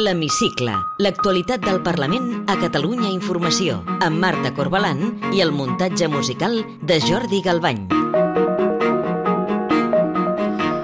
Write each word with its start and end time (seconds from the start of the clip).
L'Hemicicle, 0.00 0.72
l'actualitat 1.04 1.60
del 1.60 1.82
Parlament 1.84 2.46
a 2.48 2.54
Catalunya 2.56 3.10
Informació, 3.12 3.82
amb 4.00 4.16
Marta 4.22 4.48
Corbalan 4.56 5.02
i 5.36 5.42
el 5.44 5.52
muntatge 5.52 6.08
musical 6.08 6.56
de 6.88 6.96
Jordi 7.04 7.42
Galbany. 7.44 7.82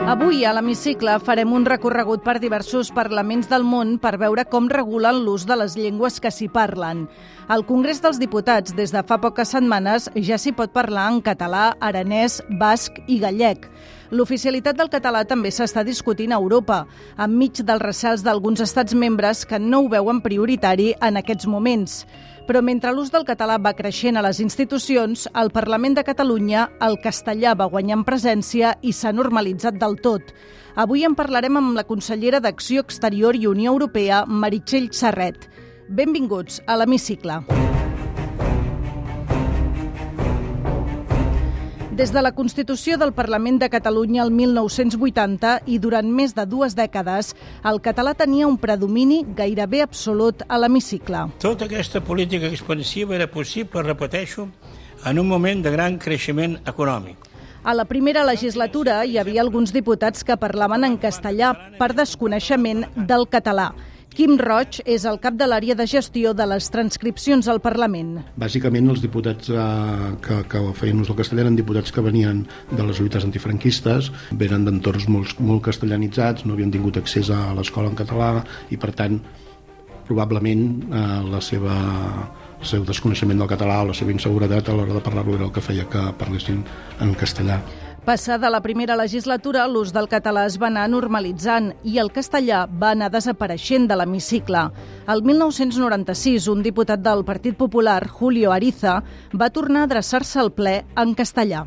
Avui 0.07 0.45
a 0.45 0.53
l'Hemicicle 0.53 1.17
farem 1.25 1.57
un 1.57 1.65
recorregut 1.65 2.27
per 2.29 2.37
diversos 2.45 2.93
parlaments 2.93 3.49
del 3.49 3.65
món 3.65 3.97
per 3.99 4.19
veure 4.21 4.45
com 4.53 4.69
regulen 4.69 5.25
l'ús 5.25 5.49
de 5.49 5.57
les 5.57 5.81
llengües 5.81 6.21
que 6.21 6.31
s'hi 6.31 6.51
parlen. 6.53 7.07
Al 7.49 7.65
Congrés 7.65 8.05
dels 8.05 8.21
Diputats, 8.21 8.77
des 8.77 8.93
de 8.93 9.01
fa 9.01 9.17
poques 9.23 9.57
setmanes, 9.57 10.11
ja 10.29 10.37
s'hi 10.37 10.53
pot 10.53 10.77
parlar 10.77 11.09
en 11.15 11.23
català, 11.25 11.71
aranès, 11.81 12.43
basc 12.61 13.01
i 13.09 13.23
gallec. 13.25 13.65
L'oficialitat 14.11 14.77
del 14.79 14.91
català 14.93 15.25
també 15.27 15.51
s'està 15.51 15.83
discutint 15.83 16.31
a 16.33 16.39
Europa, 16.39 16.85
enmig 17.19 17.63
dels 17.67 17.83
recels 17.83 18.23
d'alguns 18.23 18.63
estats 18.63 18.95
membres 18.95 19.45
que 19.47 19.59
no 19.59 19.83
ho 19.83 19.89
veuen 19.91 20.21
prioritari 20.23 20.93
en 21.03 21.19
aquests 21.19 21.49
moments. 21.51 22.05
Però 22.47 22.63
mentre 22.63 22.93
l'ús 22.95 23.11
del 23.11 23.27
català 23.27 23.57
va 23.59 23.75
creixent 23.75 24.17
a 24.17 24.23
les 24.23 24.39
institucions, 24.39 25.27
al 25.35 25.51
Parlament 25.51 25.97
de 25.99 26.05
Catalunya 26.07 26.69
el 26.87 27.01
castellà 27.03 27.57
va 27.59 27.67
guanyar 27.73 27.99
en 27.99 28.05
presència 28.07 28.77
i 28.83 28.95
s'ha 28.95 29.11
normalitzat 29.11 29.81
del 29.83 29.99
tot. 29.99 30.31
Avui 30.77 31.03
en 31.09 31.17
parlarem 31.19 31.59
amb 31.59 31.75
la 31.75 31.87
consellera 31.89 32.39
d'Acció 32.39 32.87
Exterior 32.87 33.35
i 33.35 33.49
Unió 33.51 33.75
Europea, 33.75 34.23
Meritxell 34.27 34.93
Serret. 34.93 35.49
Benvinguts 35.89 36.63
a 36.67 36.79
l'Hemicicle. 36.79 37.43
Des 41.97 42.11
de 42.13 42.21
la 42.21 42.35
Constitució 42.37 42.99
del 43.01 43.15
Parlament 43.17 43.57
de 43.57 43.71
Catalunya 43.73 44.21
el 44.27 44.31
1980 44.37 45.53
i 45.65 45.79
durant 45.81 46.11
més 46.13 46.35
de 46.37 46.45
dues 46.45 46.75
dècades, 46.77 47.31
el 47.65 47.81
català 47.81 48.13
tenia 48.13 48.45
un 48.45 48.59
predomini 48.61 49.23
gairebé 49.39 49.81
absolut 49.81 50.45
a 50.45 50.59
l'hemicicle. 50.61 51.23
Tota 51.41 51.65
aquesta 51.65 52.03
política 52.05 52.51
expansiva 52.53 53.17
era 53.17 53.31
possible, 53.33 53.81
repeteixo, 53.81 54.45
en 55.09 55.23
un 55.25 55.25
moment 55.33 55.65
de 55.65 55.73
gran 55.73 55.97
creixement 55.97 56.59
econòmic. 56.69 57.17
A 57.65 57.73
la 57.73 57.89
primera 57.89 58.29
legislatura 58.29 59.01
hi 59.09 59.17
havia 59.17 59.41
alguns 59.41 59.73
diputats 59.73 60.21
que 60.21 60.37
parlaven 60.37 60.85
en 60.85 61.01
castellà 61.01 61.55
per 61.81 61.95
desconeixement 61.97 62.91
del 63.09 63.25
català. 63.25 63.71
Quim 64.17 64.39
Roig 64.41 64.79
és 64.89 65.03
el 65.05 65.19
cap 65.21 65.35
de 65.37 65.45
l'àrea 65.45 65.75
de 65.77 65.85
gestió 65.85 66.31
de 66.33 66.47
les 66.49 66.71
transcripcions 66.73 67.51
al 67.53 67.59
Parlament. 67.61 68.15
Bàsicament, 68.41 68.89
els 68.89 69.03
diputats 69.05 69.51
eh, 69.53 69.65
que, 70.25 70.39
que 70.49 70.63
feien 70.79 71.03
ús 71.03 71.11
del 71.11 71.19
castellà 71.19 71.45
eren 71.45 71.59
diputats 71.59 71.93
que 71.93 72.01
venien 72.01 72.41
de 72.71 72.87
les 72.89 72.97
lluites 72.97 73.27
antifranquistes, 73.29 74.09
venen 74.41 74.65
d'entorns 74.65 75.05
molt, 75.13 75.37
molt 75.45 75.67
castellanitzats, 75.69 76.47
no 76.49 76.57
havien 76.57 76.73
tingut 76.73 76.97
accés 76.97 77.29
a 77.29 77.43
l'escola 77.59 77.93
en 77.93 77.99
català 78.01 78.31
i, 78.73 78.81
per 78.81 78.95
tant, 78.97 79.21
probablement 80.09 80.65
eh, 80.89 81.07
la 81.29 81.45
seva 81.45 81.77
el 82.57 82.65
seu 82.65 82.87
desconeixement 82.89 83.43
del 83.43 83.51
català 83.53 83.83
o 83.83 83.91
la 83.91 83.99
seva 83.99 84.17
inseguretat 84.17 84.71
a 84.73 84.79
l'hora 84.79 84.97
de 84.97 85.05
parlar-lo 85.05 85.37
era 85.37 85.45
el 85.45 85.53
que 85.53 85.61
feia 85.61 85.85
que 85.93 86.09
parlessin 86.17 86.65
en 87.05 87.13
castellà. 87.21 87.61
Passada 88.07 88.51
la 88.55 88.61
primera 88.63 88.95
legislatura, 88.95 89.65
l'ús 89.67 89.91
del 89.91 90.07
català 90.07 90.45
es 90.47 90.55
va 90.63 90.69
anar 90.69 90.85
normalitzant 90.87 91.73
i 91.83 91.97
el 91.99 92.13
castellà 92.15 92.61
va 92.71 92.93
anar 92.95 93.09
desapareixent 93.11 93.89
de 93.91 93.97
l'hemicicle. 93.99 94.61
El 95.11 95.25
1996, 95.27 96.47
un 96.53 96.63
diputat 96.63 97.03
del 97.03 97.25
Partit 97.27 97.57
Popular, 97.59 98.07
Julio 98.07 98.53
Ariza, 98.55 99.01
va 99.35 99.51
tornar 99.51 99.83
a 99.83 99.89
adreçar-se 99.91 100.39
al 100.39 100.53
ple 100.55 100.77
en 100.95 101.17
castellà. 101.19 101.65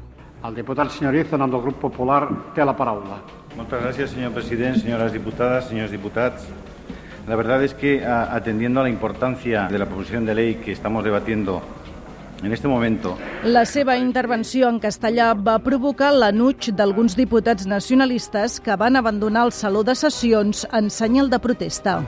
El 0.48 0.56
diputat 0.56 0.96
senyor 0.96 1.12
Ariza, 1.12 1.36
en 1.36 1.44
nom 1.44 1.52
del 1.52 1.66
grup 1.68 1.84
popular, 1.84 2.22
té 2.56 2.64
la 2.64 2.78
paraula. 2.78 3.20
Muchas 3.58 3.84
gracias, 3.84 4.16
señor 4.16 4.32
presidente, 4.32 4.80
señoras 4.80 5.12
diputadas, 5.12 5.68
señores 5.68 5.92
diputats. 5.92 6.48
La 7.28 7.36
verdad 7.36 7.62
es 7.66 7.74
que, 7.74 8.06
atendiendo 8.06 8.80
a 8.80 8.84
la 8.84 8.90
importancia 8.90 9.68
de 9.68 9.78
la 9.78 9.86
proposición 9.86 10.26
de 10.26 10.36
ley 10.36 10.56
que 10.56 10.72
estamos 10.72 11.04
debatiendo 11.04 11.62
en 12.44 12.54
este 12.54 12.68
momento. 12.68 13.18
La 13.44 13.66
seva 13.66 13.98
intervenció 13.98 14.70
en 14.70 14.80
castellà 14.80 15.32
va 15.34 15.60
provocar 15.64 16.12
l'anuig 16.14 16.72
d'alguns 16.76 17.16
diputats 17.20 17.68
nacionalistes 17.68 18.60
que 18.60 18.76
van 18.76 18.96
abandonar 18.96 19.46
el 19.48 19.52
saló 19.52 19.84
de 19.84 19.96
sessions 19.96 20.66
en 20.72 20.90
senyal 20.90 21.30
de 21.30 21.40
protesta. 21.40 22.00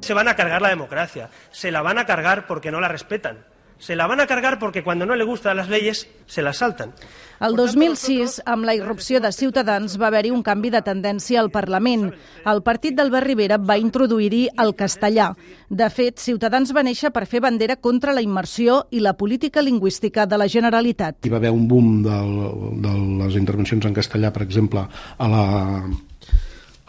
Se 0.00 0.14
van 0.14 0.28
a 0.28 0.34
cargar 0.34 0.60
la 0.60 0.70
democracia, 0.70 1.30
se 1.50 1.70
la 1.70 1.82
van 1.82 1.98
a 1.98 2.06
cargar 2.06 2.46
porque 2.46 2.70
no 2.70 2.80
la 2.80 2.88
respetan. 2.88 3.44
Se 3.80 3.96
la 3.96 4.06
van 4.06 4.20
a 4.20 4.26
cargar 4.26 4.58
porque 4.58 4.84
cuando 4.84 5.06
no 5.06 5.16
le 5.16 5.24
gustan 5.24 5.56
las 5.56 5.68
leyes 5.68 6.06
se 6.26 6.42
las 6.42 6.58
saltan. 6.58 6.92
El 7.40 7.56
2006, 7.56 8.42
amb 8.44 8.66
la 8.68 8.74
irrupció 8.76 9.18
de 9.24 9.30
Ciutadans, 9.32 9.94
va 9.96 10.10
haver-hi 10.10 10.30
un 10.30 10.42
canvi 10.44 10.68
de 10.68 10.82
tendència 10.84 11.40
al 11.40 11.48
Parlament. 11.50 12.10
El 12.44 12.60
partit 12.60 12.92
d'Albert 12.98 13.24
Rivera 13.24 13.56
va 13.56 13.78
introduir-hi 13.80 14.42
el 14.60 14.74
castellà. 14.76 15.30
De 15.70 15.88
fet, 15.88 16.20
Ciutadans 16.20 16.74
va 16.76 16.84
néixer 16.84 17.08
per 17.16 17.24
fer 17.24 17.40
bandera 17.40 17.78
contra 17.80 18.12
la 18.12 18.20
immersió 18.20 18.82
i 18.90 19.00
la 19.00 19.16
política 19.16 19.64
lingüística 19.64 20.28
de 20.28 20.36
la 20.36 20.50
Generalitat. 20.52 21.24
Hi 21.24 21.32
va 21.32 21.40
haver 21.40 21.54
un 21.56 21.64
boom 21.66 22.02
del, 22.04 22.36
de 22.84 22.94
les 23.24 23.40
intervencions 23.40 23.88
en 23.88 23.96
castellà, 23.96 24.34
per 24.36 24.44
exemple, 24.44 24.84
a 25.16 25.32
la 25.32 25.44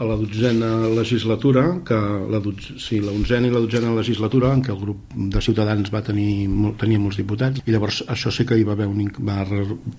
a 0.02 0.06
la 0.06 0.16
dotzena 0.18 0.90
legislatura, 0.90 1.62
que 1.86 1.94
la, 1.94 2.40
dotz, 2.42 2.72
sí, 2.82 2.98
la 3.00 3.12
onzena 3.14 3.46
i 3.46 3.52
la 3.54 3.60
dotzena 3.62 3.92
legislatura, 3.94 4.50
en 4.56 4.64
què 4.66 4.72
el 4.74 4.80
grup 4.82 5.12
de 5.14 5.42
Ciutadans 5.46 5.92
va 5.94 6.02
tenir, 6.02 6.48
tenia 6.82 7.02
molts 7.02 7.20
diputats, 7.22 7.62
i 7.62 7.76
llavors 7.76 8.00
això 8.10 8.34
sí 8.34 8.48
que 8.50 8.58
hi 8.58 8.66
va, 8.66 8.74
haver 8.74 8.88
un, 8.90 9.12
va 9.22 9.46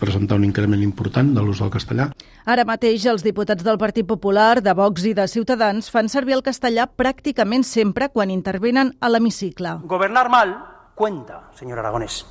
presentar 0.01 0.41
un 0.41 0.49
increment 0.49 0.83
important 0.83 1.31
de 1.37 1.45
l'ús 1.47 1.63
del 1.63 1.71
castellà. 1.71 2.09
Ara 2.51 2.67
mateix 2.67 3.07
els 3.07 3.23
diputats 3.23 3.63
del 3.63 3.79
Partit 3.79 4.09
Popular, 4.09 4.59
de 4.59 4.75
Vox 4.75 5.07
i 5.07 5.15
de 5.15 5.29
Ciutadans 5.31 5.93
fan 5.95 6.11
servir 6.11 6.35
el 6.41 6.43
castellà 6.43 6.89
pràcticament 6.91 7.63
sempre 7.63 8.11
quan 8.11 8.35
intervenen 8.35 8.97
a 8.99 9.13
l'hemicicle. 9.13 9.79
Governar 9.87 10.27
mal 10.35 10.57
cuenta, 10.99 11.45
señor 11.55 11.79
Aragonés, 11.79 12.27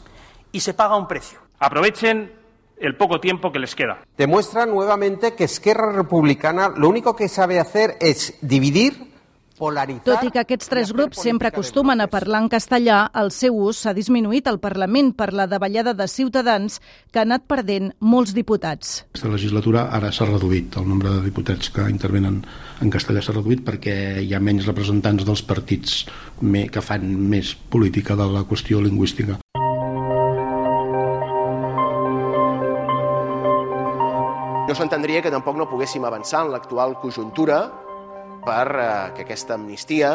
y 0.52 0.60
se 0.60 0.74
paga 0.74 0.98
un 0.98 1.08
precio. 1.08 1.40
Aprovechen 1.60 2.41
el 2.82 2.96
poco 2.96 3.20
tiempo 3.20 3.52
que 3.52 3.60
les 3.60 3.76
queda. 3.76 4.02
Demuestra 4.18 4.66
nuevamente 4.66 5.36
que 5.36 5.46
Esquerra 5.46 5.92
Republicana 5.92 6.70
lo 6.70 6.90
único 6.90 7.16
que 7.16 7.30
sabe 7.30 7.60
hacer 7.60 7.98
es 8.00 8.36
dividir 8.42 9.12
tot 9.62 10.24
i 10.26 10.32
que 10.34 10.42
aquests 10.42 10.70
tres 10.72 10.90
grups 10.90 11.20
sempre 11.22 11.52
acostumen 11.52 12.02
a 12.02 12.08
parlar 12.10 12.40
en 12.42 12.48
castellà, 12.50 13.04
el 13.14 13.30
seu 13.30 13.60
ús 13.62 13.84
s'ha 13.84 13.94
disminuït 13.94 14.48
al 14.50 14.58
Parlament 14.64 15.12
per 15.14 15.28
la 15.38 15.46
davallada 15.46 15.94
de 15.94 16.08
ciutadans 16.10 16.80
que 17.14 17.22
ha 17.22 17.26
anat 17.28 17.46
perdent 17.46 17.92
molts 18.00 18.34
diputats. 18.34 19.04
Aquesta 19.12 19.30
legislatura 19.30 19.86
ara 19.94 20.10
s'ha 20.10 20.26
reduït, 20.26 20.80
el 20.82 20.90
nombre 20.90 21.14
de 21.14 21.22
diputats 21.28 21.70
que 21.70 21.86
intervenen 21.94 22.42
en 22.82 22.90
castellà 22.90 23.22
s'ha 23.22 23.38
reduït 23.38 23.62
perquè 23.68 23.96
hi 24.26 24.34
ha 24.34 24.42
menys 24.42 24.66
representants 24.66 25.30
dels 25.30 25.46
partits 25.46 26.08
que 26.42 26.82
fan 26.82 27.06
més 27.30 27.54
política 27.54 28.18
de 28.18 28.26
la 28.34 28.48
qüestió 28.50 28.82
lingüística. 28.82 29.38
No 34.72 34.76
s'entendria 34.80 35.20
que 35.20 35.28
tampoc 35.28 35.58
no 35.60 35.66
poguéssim 35.68 36.06
avançar 36.08 36.46
en 36.46 36.54
l'actual 36.54 36.94
conjuntura 37.02 37.58
per 38.46 38.68
eh, 38.72 38.86
que 39.18 39.26
aquesta 39.26 39.58
amnistia 39.58 40.12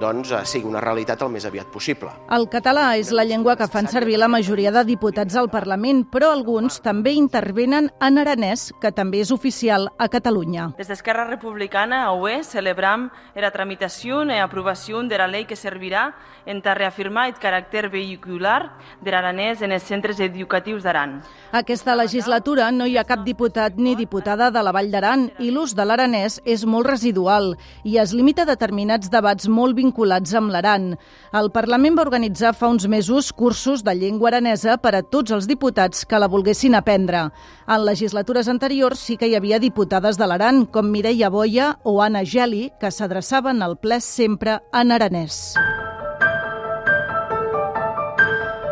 doncs, 0.00 0.32
eh, 0.32 0.44
sigui 0.44 0.68
una 0.68 0.80
realitat 0.80 1.22
el 1.22 1.30
més 1.30 1.44
aviat 1.44 1.68
possible. 1.72 2.10
El 2.30 2.48
català 2.48 2.96
és 2.98 3.10
la 3.12 3.24
llengua 3.24 3.56
que 3.56 3.68
fan 3.68 3.88
servir 3.88 4.18
la 4.18 4.28
majoria 4.28 4.72
de 4.72 4.84
diputats 4.84 5.36
al 5.36 5.50
Parlament, 5.50 6.04
però 6.10 6.32
alguns 6.32 6.80
també 6.80 7.12
intervenen 7.12 7.90
en 8.00 8.18
aranès, 8.18 8.72
que 8.80 8.92
també 8.92 9.20
és 9.20 9.30
oficial 9.30 9.88
a 9.98 10.08
Catalunya. 10.08 10.72
Des 10.78 10.88
d'Esquerra 10.88 11.26
Republicana, 11.28 12.06
avui 12.08 12.42
celebram 12.44 13.10
la 13.34 13.50
tramitació 13.50 14.24
i 14.24 14.38
aprovació 14.38 15.02
de 15.08 15.18
la 15.18 15.28
llei 15.28 15.44
que 15.46 15.56
servirà 15.56 16.14
en 16.46 16.62
reafirmar 16.62 17.28
el 17.28 17.34
caràcter 17.34 17.90
vehicular 17.90 18.72
de 19.00 19.10
l'aranès 19.10 19.62
en 19.62 19.72
els 19.72 19.82
centres 19.82 20.20
educatius 20.20 20.82
d'Aran. 20.82 21.22
Aquesta 21.52 21.94
legislatura 21.96 22.70
no 22.72 22.86
hi 22.86 22.96
ha 22.98 23.04
cap 23.04 23.24
diputat 23.24 23.76
ni 23.76 23.94
diputada 23.96 24.50
de 24.50 24.62
la 24.62 24.72
Vall 24.72 24.90
d'Aran 24.90 25.28
i 25.38 25.50
l'ús 25.50 25.74
de 25.74 25.84
l'aranès 25.84 26.40
és 26.44 26.64
molt 26.64 26.86
residual 26.86 27.56
i 27.84 27.98
es 27.98 28.12
limita 28.12 28.42
a 28.42 28.50
determinats 28.50 29.10
debats 29.10 29.48
molt 29.48 29.76
vinculats 29.76 29.87
amb 30.34 30.50
l'Aran. 30.50 30.96
El 31.32 31.50
Parlament 31.50 31.96
va 31.96 32.02
organitzar 32.02 32.54
fa 32.54 32.68
uns 32.68 32.86
mesos 32.86 33.32
cursos 33.32 33.82
de 33.84 33.94
llengua 33.94 34.28
aranesa 34.28 34.76
per 34.78 34.94
a 34.94 35.02
tots 35.02 35.30
els 35.30 35.46
diputats 35.46 36.04
que 36.04 36.18
la 36.18 36.28
volguessin 36.28 36.74
aprendre. 36.74 37.30
En 37.66 37.84
legislatures 37.84 38.48
anteriors 38.48 38.98
sí 38.98 39.16
que 39.16 39.26
hi 39.26 39.36
havia 39.36 39.58
diputades 39.58 40.18
de 40.18 40.26
l'Aran, 40.26 40.66
com 40.66 40.90
Mireia 40.90 41.30
Boia 41.30 41.78
o 41.84 42.00
Anna 42.02 42.24
Geli, 42.24 42.70
que 42.80 42.90
s'adreçaven 42.90 43.62
al 43.62 43.78
ple 43.78 44.00
sempre 44.00 44.60
en 44.72 44.92
aranès. 44.92 45.56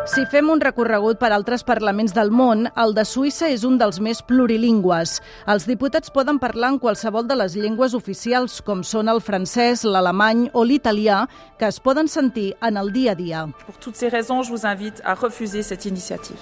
Si 0.06 0.23
fem 0.31 0.47
un 0.53 0.61
recorregut 0.62 1.19
per 1.19 1.32
altres 1.35 1.64
parlaments 1.67 2.12
del 2.14 2.29
món, 2.31 2.69
el 2.79 2.93
de 2.94 3.03
Suïssa 3.03 3.49
és 3.50 3.64
un 3.67 3.75
dels 3.81 3.97
més 3.99 4.20
plurilingües. 4.23 5.17
Els 5.50 5.64
diputats 5.67 6.12
poden 6.14 6.38
parlar 6.38 6.70
en 6.75 6.79
qualsevol 6.79 7.26
de 7.26 7.35
les 7.35 7.56
llengües 7.58 7.97
oficials, 7.99 8.61
com 8.62 8.85
són 8.87 9.11
el 9.11 9.19
francès, 9.19 9.82
l'alemany 9.82 10.44
o 10.55 10.62
l'italià, 10.62 11.25
que 11.58 11.67
es 11.67 11.81
poden 11.82 12.06
sentir 12.06 12.53
en 12.62 12.79
el 12.79 12.93
dia 12.94 13.17
a 13.17 13.19
dia. 13.19 13.43
Pour 13.67 13.81
toutes 13.82 13.99
ces 13.99 14.12
raisons, 14.12 14.44
je 14.47 14.50
vous 14.55 14.64
invite 14.64 15.03
à 15.03 15.14
refuser 15.14 15.64
cette 15.64 15.87
initiative. 15.87 16.38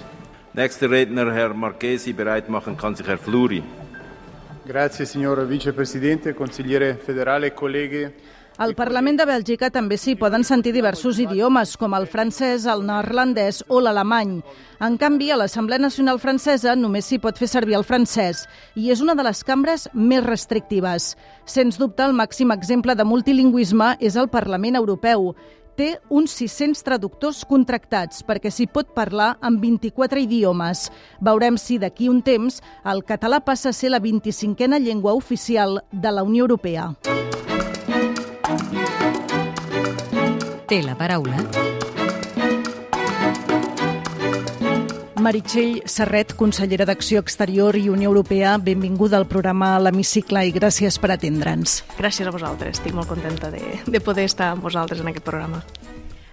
Nächster 0.53 0.87
Redner, 0.87 1.25
Herr 1.33 1.55
Marchesi, 1.55 2.13
bereit 2.13 2.47
machen 2.47 2.77
kann 2.77 2.95
sich 2.95 3.07
Herr 3.07 3.17
Fluri. 3.17 3.63
Grazie 4.65 5.07
signor 5.07 5.47
vicepresidente, 5.47 6.35
consigliere 6.35 6.95
federale, 6.95 7.53
colleghi. 7.55 8.05
Al 8.57 8.71
Parlament 8.71 9.17
de 9.19 9.25
Bèlgica 9.27 9.67
també 9.67 9.97
s'hi 9.99 10.13
poden 10.15 10.45
sentir 10.47 10.71
diversos 10.71 11.17
idiomes, 11.19 11.73
com 11.75 11.91
el 11.97 12.05
francès, 12.07 12.63
el 12.71 12.85
neerlandès 12.87 13.57
o 13.67 13.81
l'alemany. 13.83 14.37
En 14.79 14.95
canvi, 14.95 15.27
a 15.31 15.35
l'Assemblea 15.41 15.81
Nacional 15.83 16.21
Francesa 16.23 16.71
només 16.79 17.09
s'hi 17.09 17.19
pot 17.19 17.35
fer 17.35 17.49
servir 17.51 17.75
el 17.75 17.83
francès 17.83 18.45
i 18.79 18.93
és 18.95 19.01
una 19.03 19.15
de 19.19 19.25
les 19.27 19.43
cambres 19.43 19.89
més 19.91 20.23
restrictives. 20.23 21.17
Sens 21.43 21.75
dubte, 21.81 22.05
el 22.07 22.15
màxim 22.15 22.53
exemple 22.55 22.95
de 22.95 23.03
multilingüisme 23.03 23.97
és 23.99 24.15
el 24.15 24.31
Parlament 24.31 24.79
Europeu. 24.79 25.33
Té 25.75 25.97
uns 26.07 26.31
600 26.39 26.79
traductors 26.87 27.43
contractats 27.43 28.23
perquè 28.23 28.47
s'hi 28.47 28.69
pot 28.71 28.95
parlar 28.95 29.33
en 29.43 29.59
24 29.59 30.23
idiomes. 30.23 30.87
Veurem 31.19 31.59
si 31.59 31.75
d'aquí 31.75 32.07
un 32.07 32.23
temps 32.23 32.61
el 32.87 33.03
català 33.03 33.43
passa 33.43 33.75
a 33.75 33.75
ser 33.75 33.91
la 33.91 33.99
25a 33.99 34.79
llengua 34.79 35.11
oficial 35.11 35.81
de 35.91 36.15
la 36.15 36.23
Unió 36.23 36.47
Europea. 36.47 36.93
Té 40.65 40.79
la 40.81 40.95
paraula. 40.97 41.43
Meritxell 45.21 45.83
Serret, 45.89 46.33
consellera 46.37 46.87
d'Acció 46.89 47.21
Exterior 47.21 47.77
i 47.77 47.85
Unió 47.93 48.09
Europea, 48.09 48.55
benvinguda 48.57 49.19
al 49.21 49.27
programa 49.29 49.75
L'Hemicicle 49.77 50.41
i 50.49 50.53
gràcies 50.55 50.97
per 51.01 51.11
atendre'ns. 51.13 51.83
Gràcies 52.01 52.25
a 52.25 52.33
vosaltres, 52.33 52.79
estic 52.79 52.97
molt 52.97 53.13
contenta 53.13 53.53
de, 53.53 53.61
de 53.85 54.01
poder 54.01 54.25
estar 54.25 54.55
amb 54.55 54.65
vosaltres 54.65 55.05
en 55.05 55.13
aquest 55.13 55.29
programa. 55.29 55.61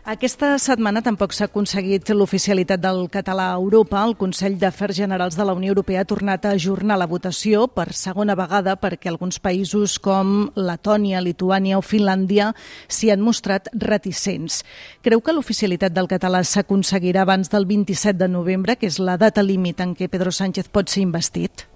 Aquesta 0.03 0.57
setmana 0.59 0.99
tampoc 0.99 1.31
s'ha 1.31 1.47
aconseguit 1.47 2.09
l'oficialitat 2.11 2.81
del 2.83 3.05
català 3.07 3.53
a 3.53 3.59
Europa. 3.61 4.01
El 4.03 4.17
Consell 4.19 4.57
d'Afers 4.59 4.97
Generals 4.99 5.37
de 5.39 5.45
la 5.47 5.53
Unió 5.55 5.71
Europea 5.71 6.01
ha 6.03 6.09
tornat 6.11 6.43
a 6.43 6.57
ajornar 6.57 6.97
la 6.99 7.07
votació 7.07 7.69
per 7.71 7.93
segona 7.95 8.35
vegada 8.35 8.75
perquè 8.75 9.13
alguns 9.13 9.39
països 9.39 10.01
com 10.03 10.49
Letònia, 10.59 11.21
Lituània 11.23 11.79
o 11.79 11.85
Finlàndia 11.87 12.49
s'hi 12.89 13.13
han 13.15 13.23
mostrat 13.23 13.71
reticents. 13.79 14.65
Creu 15.07 15.23
que 15.23 15.37
l'oficialitat 15.37 15.95
del 15.95 16.11
català 16.11 16.41
s'aconseguirà 16.43 17.23
abans 17.23 17.53
del 17.53 17.69
27 17.71 18.19
de 18.19 18.27
novembre, 18.27 18.75
que 18.75 18.91
és 18.91 18.99
la 18.99 19.15
data 19.17 19.47
límit 19.47 19.79
en 19.87 19.95
què 19.95 20.09
Pedro 20.11 20.35
Sánchez 20.35 20.67
pot 20.67 20.91
ser 20.91 21.05
investit? 21.07 21.69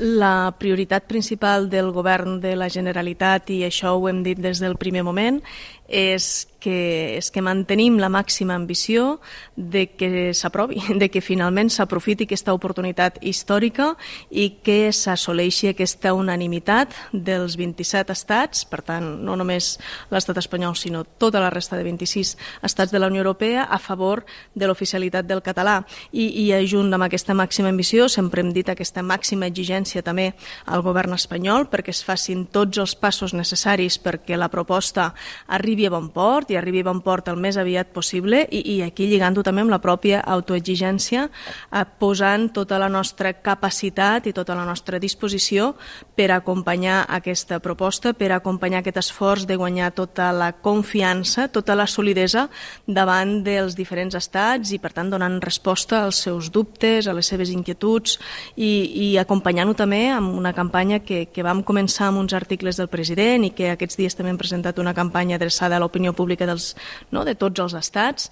La 0.00 0.54
prioritat 0.56 1.04
principal 1.04 1.68
del 1.68 1.92
govern 1.92 2.40
de 2.40 2.56
la 2.56 2.70
Generalitat, 2.72 3.52
i 3.52 3.60
això 3.68 3.92
ho 3.92 4.08
hem 4.08 4.22
dit 4.24 4.40
des 4.40 4.56
del 4.56 4.78
primer 4.80 5.04
moment, 5.04 5.42
és 5.84 6.48
que, 6.62 7.16
és 7.18 7.30
que 7.34 7.42
mantenim 7.42 7.98
la 7.98 8.08
màxima 8.12 8.54
ambició 8.54 9.18
de 9.56 9.88
que 9.98 10.30
s'aprovi, 10.34 10.78
de 11.02 11.08
que 11.10 11.20
finalment 11.20 11.72
s'aprofiti 11.72 12.28
aquesta 12.28 12.54
oportunitat 12.54 13.18
històrica 13.20 13.92
i 14.30 14.62
que 14.62 14.92
s'assoleixi 14.94 15.72
aquesta 15.72 16.14
unanimitat 16.14 16.94
dels 17.12 17.56
27 17.58 18.14
estats, 18.14 18.62
per 18.64 18.82
tant, 18.86 19.08
no 19.26 19.34
només 19.36 19.74
l'estat 20.14 20.38
espanyol, 20.38 20.76
sinó 20.78 21.02
tota 21.18 21.42
la 21.42 21.50
resta 21.50 21.76
de 21.76 21.84
26 21.88 22.36
estats 22.62 22.94
de 22.94 23.02
la 23.02 23.10
Unió 23.10 23.24
Europea 23.24 23.66
a 23.66 23.80
favor 23.82 24.24
de 24.54 24.70
l'oficialitat 24.70 25.26
del 25.26 25.42
català. 25.42 25.80
I, 26.12 26.28
i 26.46 26.66
junt 26.70 26.94
amb 26.94 27.08
aquesta 27.08 27.34
màxima 27.34 27.72
ambició, 27.72 28.06
sempre 28.08 28.40
hem 28.40 28.52
dit 28.54 28.70
aquesta 28.70 29.02
màxima 29.02 29.50
exigència 29.50 30.04
també 30.06 30.30
al 30.70 30.86
govern 30.86 31.18
espanyol 31.18 31.66
perquè 31.72 31.90
es 31.90 32.04
facin 32.06 32.46
tots 32.54 32.78
els 32.78 32.94
passos 32.94 33.34
necessaris 33.34 33.98
perquè 33.98 34.38
la 34.38 34.50
proposta 34.52 35.10
arribi 35.48 35.72
arribi 35.72 35.86
a 35.86 35.90
bon 35.90 36.10
port 36.12 36.50
i 36.52 36.56
arribi 36.60 36.82
a 36.82 36.88
bon 36.90 37.00
port 37.04 37.28
el 37.32 37.40
més 37.40 37.56
aviat 37.60 37.92
possible 37.94 38.44
i, 38.50 38.60
i 38.74 38.76
aquí 38.84 39.08
lligant-ho 39.10 39.42
també 39.44 39.64
amb 39.64 39.72
la 39.72 39.80
pròpia 39.82 40.20
autoexigència, 40.20 41.26
eh, 41.28 41.84
posant 41.98 42.50
tota 42.54 42.78
la 42.80 42.90
nostra 42.92 43.32
capacitat 43.40 44.28
i 44.28 44.34
tota 44.36 44.56
la 44.58 44.66
nostra 44.68 45.00
disposició 45.02 45.72
per 46.16 46.30
acompanyar 46.32 47.02
aquesta 47.08 47.58
proposta, 47.64 48.12
per 48.12 48.32
acompanyar 48.32 48.82
aquest 48.82 49.00
esforç 49.02 49.46
de 49.48 49.56
guanyar 49.56 49.92
tota 49.96 50.30
la 50.32 50.52
confiança, 50.52 51.48
tota 51.48 51.76
la 51.78 51.86
solidesa 51.86 52.48
davant 52.86 53.40
dels 53.44 53.76
diferents 53.78 54.14
estats 54.18 54.72
i, 54.72 54.78
per 54.78 54.92
tant, 54.92 55.10
donant 55.12 55.40
resposta 55.42 56.02
als 56.04 56.22
seus 56.26 56.50
dubtes, 56.52 57.08
a 57.08 57.16
les 57.16 57.26
seves 57.26 57.50
inquietuds 57.50 58.18
i, 58.56 58.70
i 59.06 59.08
acompanyant-ho 59.20 59.74
també 59.78 60.04
amb 60.12 60.36
una 60.36 60.52
campanya 60.52 61.00
que, 61.00 61.26
que 61.32 61.44
vam 61.46 61.62
començar 61.66 62.10
amb 62.10 62.22
uns 62.22 62.34
articles 62.36 62.78
del 62.78 62.90
president 62.92 63.46
i 63.46 63.52
que 63.56 63.72
aquests 63.72 63.98
dies 63.98 64.16
també 64.18 64.32
hem 64.32 64.40
presentat 64.40 64.78
una 64.82 64.94
campanya 64.94 65.38
adreçada 65.38 65.76
de 65.76 65.80
l'opinió 65.80 66.12
pública 66.12 66.41
dels, 66.46 66.72
no, 67.10 67.24
de 67.28 67.36
tots 67.38 67.60
els 67.64 67.74
estats, 67.78 68.30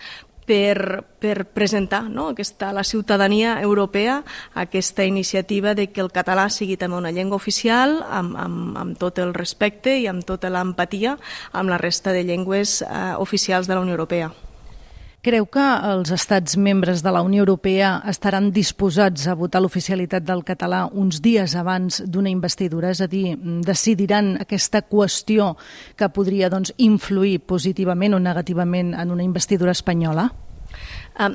per, 0.50 1.04
per 1.22 1.46
presentar 1.54 2.02
no, 2.10 2.30
aquesta, 2.32 2.72
la 2.74 2.82
ciutadania 2.82 3.60
europea 3.62 4.24
aquesta 4.54 5.04
iniciativa 5.04 5.76
de 5.78 5.88
que 5.92 6.02
el 6.02 6.10
català 6.10 6.48
sigui 6.50 6.78
també 6.80 6.98
una 6.98 7.14
llengua 7.14 7.38
oficial 7.38 8.00
amb, 8.08 8.34
amb, 8.34 8.76
amb 8.82 8.98
tot 8.98 9.22
el 9.22 9.34
respecte 9.36 9.94
i 10.00 10.08
amb 10.10 10.26
tota 10.26 10.50
l'empatia 10.50 11.18
amb 11.52 11.70
la 11.70 11.78
resta 11.78 12.10
de 12.16 12.24
llengües 12.26 12.80
eh, 12.82 13.14
oficials 13.18 13.70
de 13.70 13.76
la 13.76 13.84
Unió 13.86 13.94
Europea. 13.94 14.32
Creu 15.20 15.44
que 15.52 15.60
els 15.84 16.08
estats 16.16 16.54
membres 16.56 17.02
de 17.04 17.10
la 17.12 17.20
Unió 17.20 17.42
Europea 17.42 17.90
estaran 18.08 18.46
disposats 18.56 19.26
a 19.28 19.34
votar 19.36 19.60
l'oficialitat 19.60 20.24
del 20.24 20.40
català 20.48 20.86
uns 20.96 21.18
dies 21.20 21.52
abans 21.60 21.98
d'una 22.08 22.32
investidura? 22.32 22.88
És 22.88 23.02
a 23.04 23.08
dir, 23.12 23.34
decidiran 23.66 24.38
aquesta 24.40 24.80
qüestió 24.80 25.50
que 26.00 26.08
podria 26.08 26.48
doncs, 26.48 26.72
influir 26.80 27.42
positivament 27.44 28.16
o 28.16 28.22
negativament 28.30 28.94
en 28.96 29.12
una 29.12 29.26
investidura 29.26 29.76
espanyola? 29.76 30.30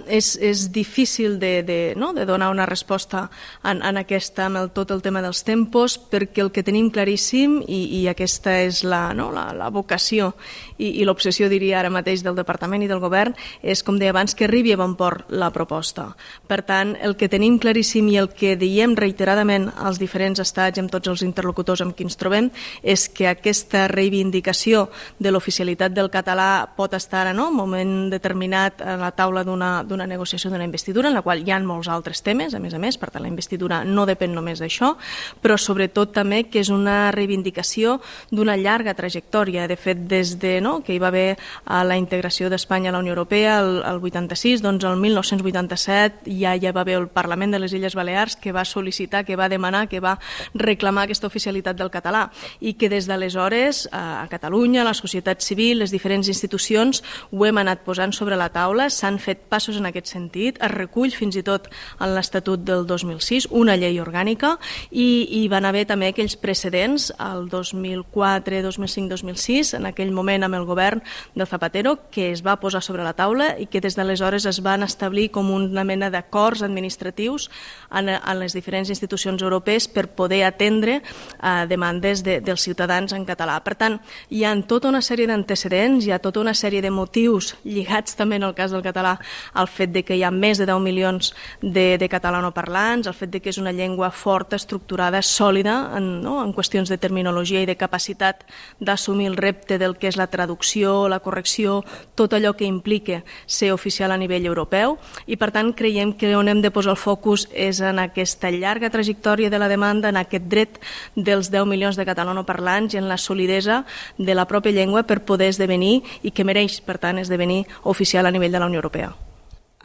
És, 0.08 0.36
és 0.42 0.72
difícil 0.72 1.40
de, 1.40 1.62
de, 1.64 1.94
no? 1.98 2.14
de 2.14 2.26
donar 2.26 2.50
una 2.50 2.66
resposta 2.66 3.30
en, 3.64 3.82
en 3.86 3.98
aquesta, 3.98 4.48
amb 4.48 4.58
el, 4.58 4.70
tot 4.74 4.92
el 4.92 5.02
tema 5.06 5.22
dels 5.22 5.44
tempos, 5.46 5.98
perquè 6.00 6.42
el 6.42 6.52
que 6.56 6.64
tenim 6.66 6.90
claríssim, 6.94 7.60
i, 7.68 8.02
i 8.02 8.06
aquesta 8.10 8.58
és 8.64 8.84
la, 8.88 9.14
no? 9.14 9.30
la, 9.36 9.52
la 9.54 9.70
vocació 9.70 10.34
i, 10.78 11.02
i 11.02 11.06
l'obsessió, 11.06 11.50
diria 11.52 11.80
ara 11.80 11.92
mateix, 11.94 12.24
del 12.26 12.38
Departament 12.38 12.86
i 12.86 12.90
del 12.90 13.02
Govern, 13.04 13.36
és, 13.62 13.84
com 13.86 14.00
deia 14.00 14.14
abans, 14.16 14.36
que 14.36 14.48
arribi 14.48 14.74
a 14.74 14.80
bon 14.80 14.96
port 14.98 15.30
la 15.30 15.52
proposta. 15.54 16.08
Per 16.48 16.62
tant, 16.66 16.96
el 17.02 17.18
que 17.20 17.30
tenim 17.30 17.60
claríssim 17.62 18.10
i 18.10 18.20
el 18.22 18.32
que 18.34 18.56
diem 18.60 18.96
reiteradament 18.98 19.70
als 19.76 20.00
diferents 20.02 20.42
estats 20.42 20.80
i 20.80 20.84
amb 20.84 20.94
tots 20.94 21.12
els 21.12 21.26
interlocutors 21.26 21.84
amb 21.86 21.96
qui 21.96 22.08
ens 22.08 22.18
trobem 22.20 22.50
és 22.82 23.08
que 23.10 23.30
aquesta 23.30 23.86
reivindicació 23.92 24.88
de 25.20 25.32
l'oficialitat 25.32 25.94
del 25.94 26.12
català 26.14 26.66
pot 26.76 26.94
estar 26.98 27.28
en 27.30 27.38
no? 27.40 27.50
un 27.52 27.58
moment 27.58 27.94
determinat 28.10 28.82
a 28.82 28.98
la 29.00 29.12
taula 29.16 29.44
d'una 29.46 29.65
d'una 29.88 30.08
negociació 30.08 30.52
d'una 30.52 30.68
investidura 30.68 31.10
en 31.10 31.18
la 31.18 31.24
qual 31.26 31.44
hi 31.46 31.52
ha 31.52 31.60
molts 31.64 31.90
altres 31.92 32.22
temes, 32.26 32.54
a 32.54 32.60
més 32.60 32.74
a 32.74 32.80
més, 32.82 32.98
per 32.98 33.12
tant 33.12 33.24
la 33.24 33.32
investidura 33.32 33.84
no 33.86 34.06
depèn 34.08 34.34
només 34.36 34.62
d'això, 34.62 34.94
però 35.42 35.58
sobretot 35.58 36.14
també 36.16 36.44
que 36.50 36.62
és 36.64 36.72
una 36.74 37.12
reivindicació 37.16 38.00
d'una 38.32 38.58
llarga 38.58 38.96
trajectòria. 38.98 39.68
De 39.68 39.78
fet, 39.80 40.06
des 40.10 40.36
de 40.42 40.60
no, 40.62 40.80
que 40.86 40.96
hi 40.96 41.00
va 41.02 41.10
haver 41.12 41.38
a 41.66 41.84
la 41.88 41.98
integració 41.98 42.50
d'Espanya 42.50 42.92
a 42.92 42.96
la 42.96 43.02
Unió 43.04 43.16
Europea 43.16 43.60
el, 43.60 43.82
el 43.86 44.02
86, 44.02 44.62
doncs 44.66 44.86
el 44.86 44.98
1987 45.02 46.32
ja 46.40 46.56
ja 46.62 46.74
va 46.76 46.82
haver 46.82 46.98
el 47.00 47.08
Parlament 47.08 47.54
de 47.54 47.60
les 47.60 47.74
Illes 47.74 47.96
Balears 47.96 48.36
que 48.36 48.54
va 48.56 48.66
sol·licitar, 48.66 49.24
que 49.26 49.38
va 49.40 49.50
demanar, 49.50 49.88
que 49.90 50.02
va 50.04 50.18
reclamar 50.54 51.06
aquesta 51.06 51.28
oficialitat 51.28 51.78
del 51.78 51.92
català 51.94 52.28
i 52.60 52.76
que 52.76 52.90
des 52.90 53.08
d'aleshores 53.08 53.86
a 53.92 54.28
Catalunya, 54.30 54.84
la 54.84 54.94
societat 54.94 55.42
civil, 55.42 55.80
les 55.80 55.94
diferents 55.94 56.28
institucions 56.32 57.04
ho 57.32 57.46
hem 57.46 57.58
anat 57.62 57.84
posant 57.86 58.14
sobre 58.16 58.38
la 58.40 58.50
taula, 58.54 58.90
s'han 58.90 59.20
fet 59.20 59.46
passos 59.56 59.80
en 59.80 59.88
aquest 59.88 60.12
sentit, 60.12 60.60
es 60.60 60.74
recull 60.74 61.14
fins 61.16 61.38
i 61.40 61.44
tot 61.46 61.70
en 62.04 62.12
l'Estatut 62.16 62.60
del 62.68 62.84
2006, 62.90 63.48
una 63.56 63.78
llei 63.80 64.02
orgànica, 64.04 64.56
i 64.92 65.08
hi 65.40 65.46
van 65.52 65.68
haver 65.68 65.86
també 65.88 66.12
aquells 66.12 66.36
precedents, 66.40 67.12
el 67.24 67.48
2004, 67.52 68.60
2005, 68.66 69.08
2006, 69.16 69.74
en 69.80 69.88
aquell 69.88 70.12
moment 70.16 70.44
amb 70.44 70.60
el 70.60 70.68
govern 70.68 71.04
del 71.36 71.48
Zapatero, 71.48 71.96
que 72.12 72.32
es 72.34 72.44
va 72.46 72.58
posar 72.60 72.84
sobre 72.84 73.06
la 73.06 73.16
taula 73.16 73.54
i 73.62 73.70
que 73.72 73.82
des 73.84 73.96
d'aleshores 73.96 74.48
es 74.50 74.60
van 74.66 74.84
establir 74.84 75.30
com 75.32 75.54
una 75.54 75.86
mena 75.88 76.12
d'acords 76.12 76.66
administratius 76.66 77.50
en, 77.92 78.12
en 78.12 78.40
les 78.42 78.56
diferents 78.58 78.92
institucions 78.92 79.42
europees 79.42 79.88
per 79.88 80.08
poder 80.18 80.44
atendre 80.50 81.00
eh, 81.00 81.66
demandes 81.70 82.26
de, 82.26 82.42
dels 82.44 82.66
ciutadans 82.66 83.16
en 83.16 83.24
català. 83.28 83.62
Per 83.64 83.78
tant, 83.80 84.00
hi 84.30 84.44
ha 84.44 84.54
tota 84.68 84.92
una 84.92 85.04
sèrie 85.06 85.30
d'antecedents, 85.32 86.06
hi 86.06 86.12
ha 86.12 86.20
tota 86.20 86.44
una 86.44 86.56
sèrie 86.58 86.84
de 86.84 86.92
motius 86.92 87.54
lligats 87.64 88.18
també 88.20 88.40
en 88.40 88.50
el 88.50 88.56
cas 88.58 88.74
del 88.76 88.84
català 88.86 89.16
el 89.54 89.68
fet 89.68 89.94
de 89.94 90.04
que 90.04 90.18
hi 90.18 90.24
ha 90.24 90.32
més 90.32 90.58
de 90.58 90.68
10 90.68 90.82
milions 90.82 91.34
de, 91.62 91.98
de 92.02 92.10
catalanoparlants, 92.10 93.08
el 93.08 93.18
fet 93.18 93.32
de 93.34 93.42
que 93.42 93.52
és 93.54 93.60
una 93.62 93.74
llengua 93.76 94.12
forta, 94.12 94.56
estructurada, 94.56 95.22
sòlida 95.22 95.76
en, 95.98 96.22
no? 96.24 96.40
en 96.44 96.54
qüestions 96.56 96.90
de 96.90 96.98
terminologia 96.98 97.62
i 97.62 97.70
de 97.70 97.78
capacitat 97.78 98.46
d'assumir 98.80 99.28
el 99.32 99.38
repte 99.38 99.78
del 99.82 99.98
que 99.98 100.10
és 100.10 100.18
la 100.18 100.28
traducció, 100.32 101.08
la 101.10 101.20
correcció, 101.20 101.84
tot 102.16 102.34
allò 102.34 102.56
que 102.56 102.66
implica 102.66 103.24
ser 103.46 103.72
oficial 103.74 104.12
a 104.12 104.18
nivell 104.18 104.46
europeu 104.46 104.98
i 105.28 105.38
per 105.38 105.52
tant 105.56 105.74
creiem 105.76 106.14
que 106.18 106.36
on 106.36 106.50
hem 106.50 106.62
de 106.64 106.72
posar 106.72 106.96
el 106.96 107.02
focus 107.02 107.48
és 107.54 107.82
en 107.82 108.00
aquesta 108.00 108.52
llarga 108.52 108.92
trajectòria 108.94 109.50
de 109.50 109.60
la 109.60 109.70
demanda, 109.72 110.10
en 110.10 110.20
aquest 110.20 110.48
dret 110.52 110.80
dels 111.16 111.52
10 111.52 111.68
milions 111.70 112.00
de 112.00 112.06
catalanoparlants 112.08 112.96
i 112.96 113.02
en 113.02 113.10
la 113.10 113.18
solidesa 113.18 113.84
de 114.18 114.36
la 114.36 114.48
pròpia 114.48 114.76
llengua 114.76 115.04
per 115.04 115.24
poder 115.26 115.52
esdevenir 115.54 116.02
i 116.24 116.32
que 116.32 116.48
mereix, 116.48 116.82
per 116.82 117.00
tant, 117.02 117.20
esdevenir 117.20 117.66
oficial 117.84 118.26
a 118.26 118.34
nivell 118.34 118.52
de 118.52 118.60
la 118.60 118.70
Unió 118.72 118.84
Europea. 118.84 119.14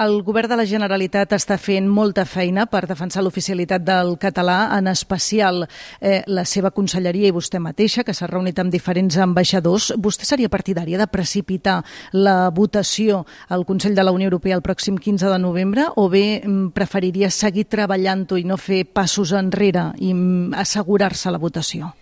El 0.01 0.23
govern 0.25 0.49
de 0.49 0.57
la 0.57 0.65
Generalitat 0.65 1.35
està 1.37 1.59
fent 1.61 1.85
molta 1.93 2.23
feina 2.25 2.65
per 2.73 2.87
defensar 2.89 3.21
l'oficialitat 3.21 3.83
del 3.85 4.15
català, 4.23 4.71
en 4.79 4.89
especial 4.89 5.67
eh, 6.01 6.23
la 6.25 6.47
seva 6.49 6.71
conselleria 6.73 7.29
i 7.29 7.35
vostè 7.37 7.61
mateixa, 7.61 8.01
que 8.01 8.15
s'ha 8.17 8.31
reunit 8.31 8.57
amb 8.63 8.73
diferents 8.73 9.21
ambaixadors. 9.21 9.91
Vostè 10.01 10.25
seria 10.25 10.49
partidària 10.49 10.97
de 10.97 11.11
precipitar 11.13 11.83
la 12.17 12.49
votació 12.49 13.27
al 13.53 13.69
Consell 13.69 13.93
de 13.93 14.09
la 14.09 14.17
Unió 14.17 14.33
Europea 14.33 14.57
el 14.57 14.65
pròxim 14.65 14.97
15 14.97 15.35
de 15.35 15.39
novembre 15.45 15.91
o 16.01 16.09
bé 16.09 16.41
mm, 16.41 16.73
preferiria 16.73 17.29
seguir 17.29 17.69
treballant-ho 17.69 18.41
i 18.41 18.49
no 18.49 18.57
fer 18.57 18.87
passos 18.89 19.37
enrere 19.37 19.91
i 20.01 20.15
mm, 20.15 20.55
assegurar-se 20.65 21.29
la 21.29 21.45
votació? 21.45 21.93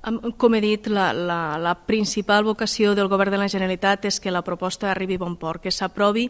Com 0.00 0.54
he 0.56 0.62
dit, 0.64 0.86
la, 0.88 1.10
la, 1.12 1.58
la 1.60 1.74
principal 1.84 2.46
vocació 2.46 2.94
del 2.96 3.08
Govern 3.12 3.34
de 3.34 3.36
la 3.36 3.50
Generalitat 3.52 4.06
és 4.08 4.16
que 4.16 4.32
la 4.32 4.40
proposta 4.40 4.88
arribi 4.88 5.18
a 5.18 5.20
bon 5.20 5.34
port, 5.36 5.60
que 5.60 5.68
s'aprovi 5.68 6.22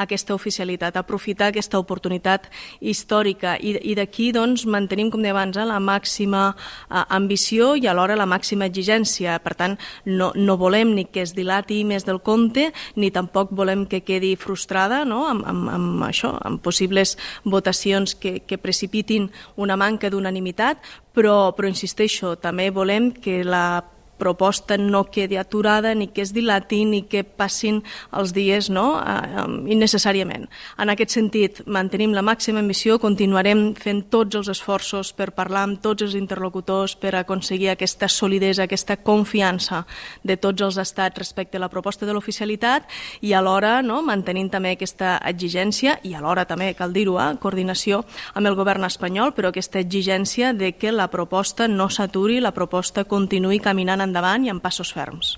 aquesta 0.00 0.32
oficialitat, 0.32 0.96
aprofitar 0.96 1.50
aquesta 1.50 1.76
oportunitat 1.76 2.46
històrica 2.80 3.58
i, 3.60 3.74
i 3.84 3.96
d'aquí 3.98 4.30
doncs, 4.32 4.64
mantenim, 4.64 5.10
com 5.12 5.20
deia 5.20 5.34
abans, 5.36 5.58
eh, 5.60 5.66
la 5.68 5.76
màxima 5.76 6.54
eh, 6.54 7.02
ambició 7.18 7.74
i 7.76 7.84
alhora 7.84 8.16
la 8.16 8.24
màxima 8.24 8.64
exigència. 8.64 9.36
Per 9.44 9.52
tant, 9.60 9.76
no, 10.08 10.30
no 10.32 10.56
volem 10.56 10.94
ni 10.96 11.04
que 11.04 11.26
es 11.26 11.34
dilati 11.36 11.82
més 11.84 12.08
del 12.08 12.22
compte 12.24 12.70
ni 12.96 13.12
tampoc 13.12 13.52
volem 13.52 13.84
que 13.92 14.00
quedi 14.08 14.38
frustrada 14.40 15.02
no? 15.04 15.26
amb, 15.28 15.44
amb, 15.44 15.68
amb 15.74 16.08
això, 16.08 16.32
amb 16.48 16.64
possibles 16.64 17.18
votacions 17.44 18.16
que, 18.16 18.38
que 18.48 18.56
precipitin 18.56 19.28
una 19.60 19.76
manca 19.76 20.08
d'unanimitat, 20.08 20.80
però, 21.18 21.50
però 21.56 21.68
insisteixo, 21.68 22.36
també 22.38 22.68
volem 22.70 23.10
que 23.20 23.44
la 23.44 23.84
proposta 24.18 24.76
no 24.78 25.04
quedi 25.10 25.38
aturada, 25.38 25.94
ni 25.94 26.08
que 26.08 26.22
es 26.22 26.32
dilati, 26.34 26.84
ni 26.84 27.02
que 27.08 27.24
passin 27.24 27.82
els 28.12 28.34
dies 28.36 28.68
no? 28.70 28.98
uh, 28.98 29.46
innecessàriament. 29.70 30.48
En 30.78 30.92
aquest 30.92 31.14
sentit, 31.16 31.62
mantenim 31.66 32.14
la 32.16 32.24
màxima 32.26 32.60
ambició, 32.60 32.98
continuarem 33.02 33.72
fent 33.78 34.04
tots 34.12 34.38
els 34.40 34.50
esforços 34.52 35.12
per 35.16 35.30
parlar 35.36 35.64
amb 35.66 35.82
tots 35.82 36.04
els 36.06 36.16
interlocutors, 36.18 36.96
per 36.98 37.14
aconseguir 37.16 37.70
aquesta 37.72 38.08
solidesa, 38.08 38.66
aquesta 38.66 38.98
confiança 39.02 39.84
de 40.22 40.36
tots 40.36 40.62
els 40.66 40.78
estats 40.82 41.18
respecte 41.18 41.58
a 41.58 41.62
la 41.62 41.70
proposta 41.72 42.06
de 42.06 42.14
l'oficialitat 42.16 42.88
i 43.22 43.32
alhora 43.32 43.78
no? 43.82 44.00
mantenint 44.02 44.50
també 44.52 44.74
aquesta 44.74 45.16
exigència 45.28 45.98
i 46.04 46.14
alhora 46.14 46.44
també, 46.48 46.72
cal 46.78 46.92
dir-ho, 46.92 47.18
eh? 47.22 47.30
coordinació 47.40 48.02
amb 48.34 48.48
el 48.50 48.56
govern 48.58 48.86
espanyol, 48.88 49.34
però 49.36 49.52
aquesta 49.52 49.80
exigència 49.82 50.52
de 50.56 50.72
que 50.78 50.92
la 50.92 51.08
proposta 51.12 51.68
no 51.68 51.88
s'aturi, 51.92 52.40
la 52.40 52.54
proposta 52.56 53.04
continuï 53.08 53.60
caminant 53.62 54.02
endavant 54.08 54.46
i 54.46 54.52
amb 54.52 54.64
passos 54.64 54.90
ferms. 54.94 55.36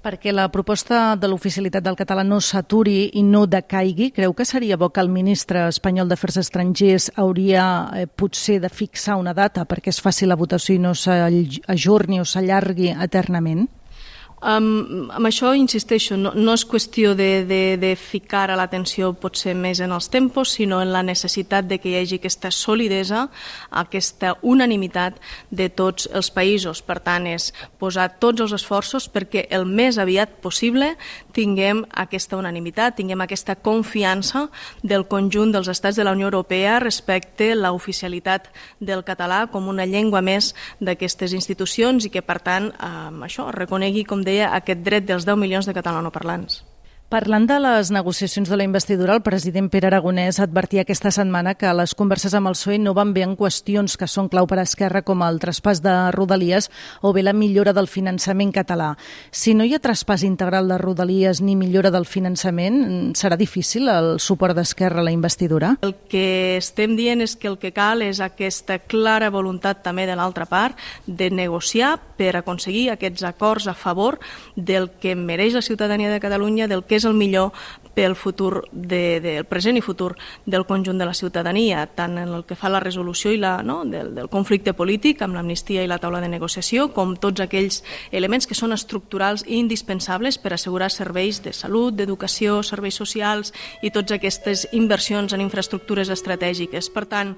Perquè 0.00 0.32
la 0.32 0.46
proposta 0.48 1.14
de 1.20 1.28
l'oficialitat 1.28 1.84
del 1.84 1.96
català 1.98 2.22
no 2.24 2.38
s'aturi 2.40 3.10
i 3.20 3.22
no 3.22 3.42
decaigui, 3.44 4.08
creu 4.16 4.32
que 4.32 4.46
seria 4.48 4.78
bo 4.80 4.88
que 4.88 5.02
el 5.04 5.10
ministre 5.12 5.66
espanyol 5.68 6.08
d'Afers 6.08 6.38
Estrangers 6.40 7.10
hauria 7.20 7.64
eh, 7.92 8.06
potser 8.08 8.62
de 8.62 8.70
fixar 8.72 9.18
una 9.20 9.34
data 9.36 9.66
perquè 9.68 9.92
es 9.92 10.00
faci 10.00 10.24
la 10.24 10.38
votació 10.40 10.78
i 10.78 10.80
no 10.80 10.94
s'ajorni 10.96 12.22
o 12.22 12.24
s'allargui 12.24 12.94
eternament? 12.96 13.68
Um, 14.40 15.10
amb 15.12 15.28
això 15.28 15.50
insisteixo, 15.52 16.16
no, 16.16 16.30
no 16.32 16.54
és 16.56 16.62
qüestió 16.64 17.10
de, 17.12 17.44
de, 17.44 17.76
de 17.76 17.90
ficar 17.92 18.46
a 18.48 18.54
l'atenció 18.56 19.10
potser 19.12 19.52
més 19.52 19.82
en 19.84 19.92
els 19.92 20.08
tempos, 20.08 20.54
sinó 20.56 20.78
en 20.80 20.94
la 20.94 21.02
necessitat 21.04 21.66
de 21.68 21.76
que 21.76 21.90
hi 21.90 21.98
hagi 21.98 22.16
aquesta 22.16 22.48
solidesa, 22.48 23.26
aquesta 23.68 24.38
unanimitat 24.40 25.18
de 25.52 25.66
tots 25.68 26.08
els 26.16 26.30
països. 26.32 26.80
Per 26.80 26.96
tant, 27.04 27.26
és 27.28 27.50
posar 27.76 28.06
tots 28.16 28.40
els 28.40 28.54
esforços 28.56 29.10
perquè 29.12 29.44
el 29.52 29.66
més 29.68 29.98
aviat 30.00 30.38
possible 30.40 30.94
tinguem 31.36 31.84
aquesta 31.92 32.40
unanimitat, 32.40 32.96
tinguem 32.96 33.20
aquesta 33.20 33.58
confiança 33.60 34.46
del 34.80 35.04
conjunt 35.04 35.52
dels 35.52 35.68
estats 35.68 36.00
de 36.00 36.08
la 36.08 36.16
Unió 36.16 36.30
Europea 36.30 36.78
respecte 36.80 37.50
a 37.52 37.60
l'oficialitat 37.60 38.48
del 38.80 39.04
català 39.04 39.44
com 39.52 39.68
una 39.68 39.84
llengua 39.84 40.24
més 40.24 40.54
d'aquestes 40.80 41.36
institucions 41.36 42.08
i 42.08 42.14
que, 42.14 42.24
per 42.24 42.40
tant, 42.40 42.72
um, 42.80 43.20
això 43.28 43.50
reconegui, 43.52 44.08
com 44.08 44.24
deia, 44.30 44.52
aquest 44.56 44.86
dret 44.86 45.06
dels 45.08 45.26
10 45.28 45.38
milions 45.42 45.66
de 45.68 45.76
catalanoparlants. 45.76 46.62
Parlant 47.10 47.42
de 47.50 47.56
les 47.58 47.88
negociacions 47.90 48.46
de 48.46 48.54
la 48.54 48.62
investidura, 48.62 49.16
el 49.16 49.22
president 49.26 49.66
Pere 49.66 49.88
Aragonès 49.88 50.36
advertia 50.38 50.84
aquesta 50.84 51.10
setmana 51.10 51.56
que 51.58 51.72
les 51.74 51.90
converses 51.98 52.36
amb 52.38 52.46
el 52.46 52.54
PSOE 52.54 52.76
no 52.78 52.92
van 52.94 53.10
bé 53.10 53.24
en 53.26 53.32
qüestions 53.34 53.96
que 53.98 54.06
són 54.06 54.28
clau 54.30 54.46
per 54.46 54.60
a 54.60 54.62
Esquerra 54.62 55.02
com 55.02 55.24
el 55.26 55.40
traspàs 55.42 55.82
de 55.82 55.94
Rodalies 56.14 56.68
o 57.02 57.10
bé 57.10 57.24
la 57.26 57.32
millora 57.34 57.72
del 57.74 57.88
finançament 57.90 58.52
català. 58.54 58.92
Si 59.34 59.56
no 59.58 59.66
hi 59.66 59.74
ha 59.74 59.80
traspàs 59.82 60.22
integral 60.22 60.70
de 60.70 60.78
Rodalies 60.78 61.40
ni 61.42 61.56
millora 61.58 61.90
del 61.90 62.06
finançament, 62.06 63.10
serà 63.18 63.34
difícil 63.34 63.90
el 63.90 64.20
suport 64.22 64.54
d'Esquerra 64.54 65.02
a 65.02 65.08
la 65.08 65.10
investidura? 65.10 65.72
El 65.82 65.96
que 66.06 66.60
estem 66.60 66.94
dient 66.94 67.26
és 67.26 67.34
que 67.34 67.50
el 67.50 67.58
que 67.58 67.74
cal 67.74 68.06
és 68.06 68.22
aquesta 68.22 68.78
clara 68.78 69.32
voluntat 69.34 69.82
també 69.82 70.06
de 70.06 70.14
l'altra 70.14 70.46
part 70.46 70.78
de 71.08 71.32
negociar 71.34 71.96
per 72.20 72.36
aconseguir 72.38 72.86
aquests 72.94 73.26
acords 73.26 73.66
a 73.66 73.74
favor 73.74 74.20
del 74.54 74.92
que 75.02 75.18
mereix 75.18 75.58
la 75.58 75.66
ciutadania 75.66 76.14
de 76.14 76.22
Catalunya, 76.22 76.70
del 76.70 76.86
que 76.86 76.99
és 77.00 77.08
el 77.08 77.16
millor 77.18 77.50
pel 77.94 78.14
futur 78.16 78.68
de, 78.72 79.20
del 79.20 79.44
present 79.44 79.76
i 79.76 79.82
futur 79.82 80.14
del 80.46 80.64
conjunt 80.66 80.98
de 80.98 81.06
la 81.06 81.14
ciutadania, 81.14 81.84
tant 81.86 82.18
en 82.18 82.30
el 82.36 82.44
que 82.46 82.56
fa 82.56 82.70
la 82.70 82.80
resolució 82.80 83.32
i 83.34 83.40
la, 83.40 83.58
no, 83.66 83.82
del, 83.84 84.14
del 84.14 84.30
conflicte 84.30 84.74
polític 84.76 85.22
amb 85.24 85.36
l'amnistia 85.36 85.82
i 85.84 85.90
la 85.90 85.98
taula 86.00 86.22
de 86.22 86.30
negociació, 86.30 86.90
com 86.94 87.16
tots 87.20 87.42
aquells 87.42 87.82
elements 88.12 88.46
que 88.46 88.56
són 88.56 88.72
estructurals 88.76 89.44
i 89.46 89.58
indispensables 89.58 90.38
per 90.40 90.54
assegurar 90.54 90.90
serveis 90.94 91.42
de 91.44 91.52
salut, 91.56 91.96
d'educació, 91.98 92.60
serveis 92.66 92.98
socials 93.00 93.52
i 93.82 93.90
totes 93.90 94.16
aquestes 94.16 94.66
inversions 94.76 95.34
en 95.34 95.42
infraestructures 95.44 96.10
estratègiques. 96.14 96.90
Per 96.94 97.04
tant, 97.10 97.34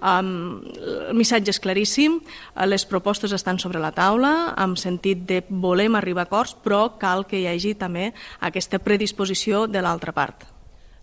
um, 0.00 0.62
el 1.10 1.16
missatge 1.18 1.52
és 1.52 1.60
claríssim, 1.62 2.20
les 2.66 2.86
propostes 2.86 3.34
estan 3.34 3.58
sobre 3.62 3.82
la 3.82 3.92
taula, 3.94 4.52
amb 4.56 4.78
sentit 4.78 5.26
de 5.26 5.42
volem 5.48 5.98
arribar 5.98 6.26
a 6.26 6.30
acords, 6.30 6.56
però 6.62 6.96
cal 7.00 7.26
que 7.26 7.40
hi 7.40 7.46
hagi 7.50 7.74
també 7.78 8.12
aquesta 8.40 8.78
predisposició 8.78 9.05
disposició 9.06 9.64
de 9.70 9.82
l'altra 9.86 10.12
part. 10.12 10.44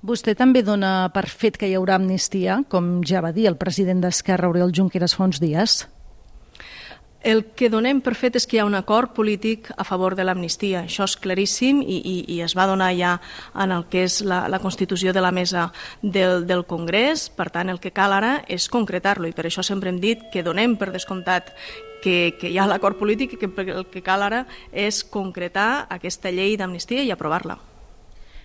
Vostè 0.03 0.33
també 0.36 0.65
dona 0.67 1.07
per 1.15 1.29
fet 1.31 1.55
que 1.55 1.69
hi 1.69 1.77
haurà 1.79 1.95
amnistia, 1.95 2.60
com 2.67 2.98
ja 3.07 3.22
va 3.24 3.31
dir 3.31 3.48
el 3.48 3.55
president 3.55 4.03
d'Esquerra, 4.03 4.50
Oriol 4.51 4.75
Junqueras, 4.75 5.15
fa 5.15 5.24
uns 5.24 5.39
dies? 5.39 5.86
El 7.24 7.45
que 7.55 7.69
donem 7.72 8.01
per 8.03 8.17
fet 8.19 8.36
és 8.36 8.43
que 8.43 8.57
hi 8.57 8.60
ha 8.60 8.65
un 8.67 8.75
acord 8.75 9.13
polític 9.15 9.69
a 9.79 9.86
favor 9.88 10.17
de 10.19 10.25
l'amnistia. 10.27 10.81
Això 10.83 11.07
és 11.07 11.15
claríssim 11.24 11.79
i, 11.79 12.01
i, 12.03 12.15
i 12.36 12.41
es 12.43 12.51
va 12.51 12.67
donar 12.67 12.91
ja 13.00 13.13
en 13.55 13.72
el 13.72 13.88
que 13.88 14.03
és 14.03 14.19
la, 14.27 14.41
la 14.51 14.60
constitució 14.60 15.15
de 15.15 15.24
la 15.24 15.31
mesa 15.31 15.69
del, 16.01 16.43
del 16.51 16.67
Congrés. 16.67 17.29
Per 17.31 17.48
tant, 17.55 17.72
el 17.72 17.79
que 17.79 17.95
cal 17.95 18.12
ara 18.12 18.36
és 18.51 18.67
concretar-lo 18.67 19.31
i 19.31 19.36
per 19.38 19.48
això 19.48 19.63
sempre 19.63 19.88
hem 19.88 20.03
dit 20.03 20.27
que 20.36 20.43
donem 20.43 20.75
per 20.75 20.91
descomptat 20.91 21.55
que, 22.03 22.36
que 22.36 22.51
hi 22.51 22.60
ha 22.60 22.67
l'acord 22.67 23.00
polític 23.00 23.38
i 23.38 23.45
que 23.45 23.53
el 23.72 23.88
que 23.88 24.03
cal 24.03 24.27
ara 24.27 24.43
és 24.75 25.05
concretar 25.07 25.86
aquesta 25.95 26.27
llei 26.27 26.60
d'amnistia 26.60 27.07
i 27.07 27.15
aprovar-la. 27.15 27.62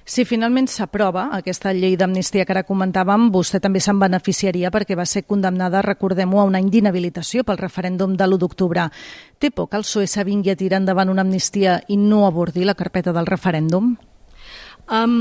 Si 0.08 0.24
finalment 0.24 0.64
s'aprova 0.72 1.26
aquesta 1.36 1.74
llei 1.76 1.92
d'amnistia 2.00 2.46
que 2.48 2.54
ara 2.54 2.64
comentàvem, 2.64 3.26
vostè 3.28 3.58
també 3.60 3.82
se'n 3.84 3.98
beneficiaria 4.00 4.70
perquè 4.72 4.96
va 4.96 5.04
ser 5.04 5.26
condemnada, 5.28 5.82
recordem-ho, 5.84 6.38
a 6.40 6.46
un 6.48 6.54
any 6.56 6.70
d'inhabilitació 6.72 7.42
pel 7.44 7.58
referèndum 7.60 8.14
de 8.16 8.24
l'1 8.24 8.38
d'octubre. 8.40 8.86
Té 9.38 9.50
por 9.50 9.66
que 9.68 9.76
el 9.76 9.84
PSOE 9.84 10.06
s'avingui 10.08 10.54
a 10.54 10.56
tirar 10.56 10.78
endavant 10.80 11.12
una 11.12 11.20
amnistia 11.26 11.82
i 11.92 11.98
no 12.00 12.22
abordi 12.24 12.64
la 12.64 12.74
carpeta 12.74 13.12
del 13.12 13.28
referèndum? 13.28 13.90
Um, 14.88 15.12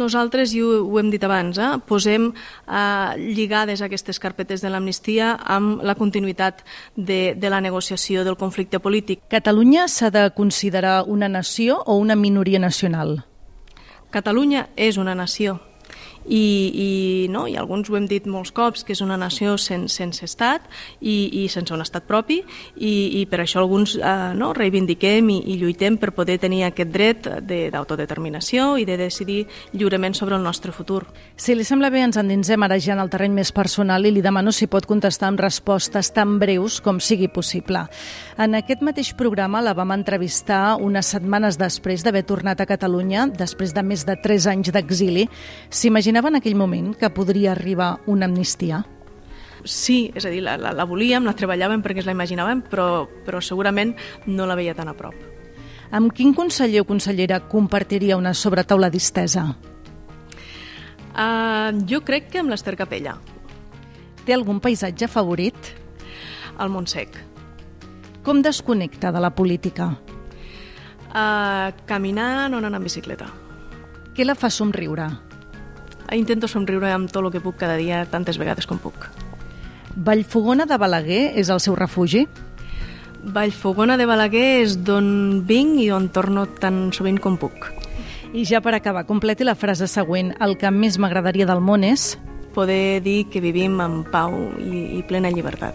nosaltres, 0.00 0.50
i 0.58 0.64
ho, 0.66 0.80
ho 0.82 0.98
hem 0.98 1.12
dit 1.12 1.22
abans, 1.22 1.60
eh, 1.62 1.68
posem 1.86 2.24
uh, 2.32 3.14
lligades 3.14 3.84
aquestes 3.86 4.18
carpetes 4.18 4.64
de 4.64 4.72
l'amnistia 4.74 5.36
amb 5.46 5.84
la 5.86 5.94
continuïtat 5.94 6.64
de, 6.96 7.36
de 7.38 7.54
la 7.54 7.62
negociació 7.62 8.26
del 8.26 8.34
conflicte 8.34 8.82
polític. 8.82 9.22
Catalunya 9.30 9.86
s'ha 9.86 10.10
de 10.10 10.26
considerar 10.34 11.04
una 11.06 11.30
nació 11.30 11.78
o 11.86 11.94
una 12.02 12.18
minoria 12.18 12.58
nacional? 12.58 13.22
Catalunya 14.14 14.68
és 14.78 14.94
una 14.96 15.16
nació 15.18 15.56
i, 16.26 16.44
i, 16.84 16.88
no, 17.32 17.46
i 17.48 17.56
alguns 17.60 17.90
ho 17.90 17.96
hem 17.98 18.06
dit 18.10 18.26
molts 18.30 18.52
cops, 18.54 18.84
que 18.84 18.94
és 18.94 19.02
una 19.04 19.18
nació 19.20 19.56
sen, 19.60 19.88
sense 19.92 20.24
estat 20.24 20.64
i, 21.00 21.44
i 21.44 21.48
sense 21.52 21.74
un 21.74 21.82
estat 21.84 22.06
propi 22.08 22.40
i, 22.76 23.20
i 23.20 23.24
per 23.30 23.42
això 23.44 23.60
alguns 23.62 23.96
eh, 23.98 24.32
no, 24.38 24.52
reivindiquem 24.56 25.30
i, 25.34 25.38
i 25.52 25.58
lluitem 25.60 25.98
per 26.00 26.14
poder 26.16 26.38
tenir 26.42 26.64
aquest 26.68 26.92
dret 26.94 27.28
d'autodeterminació 27.44 28.74
i 28.80 28.86
de 28.88 28.98
decidir 29.00 29.44
lliurement 29.72 30.14
sobre 30.16 30.38
el 30.38 30.44
nostre 30.44 30.72
futur. 30.72 31.04
Si 31.36 31.54
li 31.54 31.64
sembla 31.66 31.90
bé, 31.92 32.04
ens 32.06 32.18
endinsem 32.20 32.62
ara 32.62 32.78
ja 32.80 32.94
en 32.94 33.02
el 33.02 33.12
terreny 33.12 33.34
més 33.36 33.52
personal 33.54 34.06
i 34.06 34.12
li 34.14 34.24
demano 34.24 34.52
si 34.52 34.68
pot 34.70 34.86
contestar 34.88 35.30
amb 35.30 35.42
respostes 35.42 36.12
tan 36.14 36.38
breus 36.40 36.80
com 36.84 37.00
sigui 37.00 37.28
possible. 37.32 37.84
En 38.38 38.54
aquest 38.58 38.82
mateix 38.82 39.12
programa 39.18 39.62
la 39.62 39.74
vam 39.76 39.92
entrevistar 39.94 40.76
unes 40.82 41.10
setmanes 41.14 41.58
després 41.60 42.04
d'haver 42.04 42.24
tornat 42.26 42.60
a 42.60 42.66
Catalunya, 42.68 43.26
després 43.30 43.74
de 43.74 43.82
més 43.86 44.04
de 44.06 44.16
3 44.20 44.48
anys 44.54 44.72
d'exili. 44.74 45.28
S'imagina 45.70 46.13
s'imaginava 46.14 46.30
en 46.30 46.38
aquell 46.38 46.54
moment 46.54 46.92
que 46.94 47.10
podria 47.10 47.50
arribar 47.52 47.98
una 48.06 48.26
amnistia? 48.26 48.84
Sí, 49.64 50.12
és 50.14 50.22
a 50.24 50.30
dir, 50.30 50.44
la, 50.46 50.54
la, 50.56 50.70
la 50.70 50.84
volíem, 50.86 51.24
la 51.26 51.34
treballàvem 51.34 51.82
perquè 51.82 52.04
ens 52.04 52.06
la 52.06 52.14
imaginàvem, 52.14 52.60
però, 52.70 53.08
però 53.26 53.40
segurament 53.42 53.96
no 54.28 54.46
la 54.46 54.54
veia 54.54 54.76
tan 54.78 54.86
a 54.86 54.94
prop. 54.94 55.16
Amb 55.90 56.14
quin 56.14 56.30
conseller 56.32 56.84
o 56.84 56.86
consellera 56.86 57.40
compartiria 57.50 58.16
una 58.16 58.30
sobretaula 58.30 58.92
distesa? 58.94 59.48
Uh, 61.10 61.82
jo 61.82 62.04
crec 62.06 62.30
que 62.30 62.44
amb 62.44 62.54
l'Ester 62.54 62.76
Capella. 62.78 63.18
Té 64.22 64.38
algun 64.38 64.62
paisatge 64.62 65.10
favorit? 65.10 65.74
El 66.62 66.70
Montsec. 66.70 67.10
Com 68.22 68.38
desconnecta 68.38 69.10
de 69.10 69.18
la 69.18 69.34
política? 69.34 69.90
Uh, 71.10 71.74
caminant 71.90 72.54
o 72.54 72.62
anant 72.62 72.78
en 72.78 72.86
bicicleta. 72.86 73.32
Què 74.14 74.22
la 74.22 74.38
fa 74.38 74.46
somriure? 74.46 75.10
Intento 76.12 76.48
somriure 76.50 76.92
amb 76.92 77.08
tot 77.10 77.24
el 77.24 77.32
que 77.32 77.40
puc 77.40 77.56
cada 77.62 77.78
dia, 77.80 78.04
tantes 78.10 78.36
vegades 78.38 78.68
com 78.68 78.78
puc. 78.78 79.08
Vallfogona 79.96 80.66
de 80.66 80.76
Balaguer 80.78 81.22
és 81.38 81.50
el 81.50 81.62
seu 81.62 81.76
refugi? 81.78 82.26
Vallfogona 83.24 83.96
de 83.96 84.06
Balaguer 84.06 84.60
és 84.64 84.76
d'on 84.84 85.44
vinc 85.48 85.80
i 85.80 85.88
on 85.94 86.10
torno 86.12 86.44
tan 86.60 86.90
sovint 86.92 87.20
com 87.22 87.38
puc. 87.40 87.70
I 88.34 88.44
ja 88.44 88.60
per 88.60 88.74
acabar, 88.74 89.06
completi 89.06 89.46
la 89.46 89.54
frase 89.54 89.86
següent. 89.88 90.34
El 90.42 90.58
que 90.58 90.70
més 90.74 90.98
m'agradaria 90.98 91.46
del 91.46 91.62
món 91.62 91.86
és... 91.86 92.14
Poder 92.54 93.00
dir 93.02 93.24
que 93.32 93.40
vivim 93.42 93.80
en 93.82 94.04
pau 94.12 94.34
i, 94.62 94.98
i 94.98 95.02
plena 95.08 95.32
llibertat. 95.34 95.74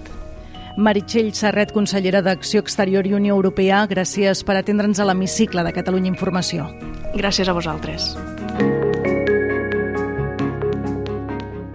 Meritxell 0.80 1.34
Serret, 1.36 1.74
consellera 1.76 2.22
d'Acció 2.24 2.64
Exterior 2.64 3.08
i 3.08 3.16
Unió 3.18 3.36
Europea, 3.36 3.82
gràcies 3.92 4.46
per 4.48 4.56
atendre'ns 4.60 5.04
a 5.04 5.08
l'hemicicle 5.10 5.66
de 5.68 5.76
Catalunya 5.76 6.14
Informació. 6.14 6.70
Gràcies 7.16 7.52
a 7.52 7.58
vosaltres. 7.58 8.14